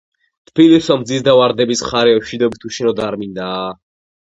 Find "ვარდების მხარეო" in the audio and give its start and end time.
1.41-2.23